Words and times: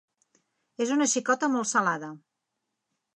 És 0.85 0.93
una 0.95 1.07
xicota 1.11 1.51
molt 1.57 1.71
salada. 1.75 2.13